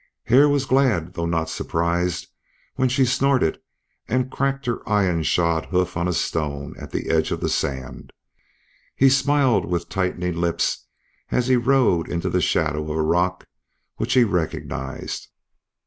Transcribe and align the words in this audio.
Hare 0.23 0.49
was 0.49 0.65
glad 0.65 1.13
though 1.13 1.27
not 1.27 1.47
surprised 1.47 2.25
when 2.73 2.89
she 2.89 3.05
snorted 3.05 3.59
and 4.07 4.31
cracked 4.31 4.65
her 4.65 4.81
iron 4.89 5.21
shod 5.21 5.67
hoof 5.67 5.95
on 5.95 6.07
a 6.07 6.11
stone 6.13 6.73
at 6.79 6.89
the 6.89 7.11
edge 7.11 7.29
of 7.29 7.39
the 7.39 7.47
sand. 7.49 8.11
He 8.95 9.09
smiled 9.09 9.63
with 9.65 9.89
tightening 9.89 10.37
lips 10.41 10.87
as 11.29 11.45
he 11.45 11.55
rode 11.55 12.09
into 12.09 12.31
the 12.31 12.41
shadow 12.41 12.81
of 12.81 12.97
a 12.97 13.03
rock 13.03 13.45
which 13.97 14.13
he 14.15 14.23
recognized. 14.23 15.27